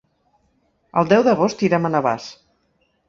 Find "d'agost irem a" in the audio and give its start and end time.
1.27-1.93